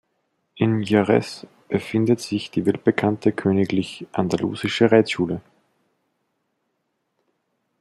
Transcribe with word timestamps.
In 0.55 0.81
Jerez 0.81 1.45
befindet 1.69 2.21
sich 2.21 2.49
die 2.49 2.65
weltbekannte 2.65 3.31
Königlich-Andalusische 3.31 4.91
Reitschule. 4.91 5.41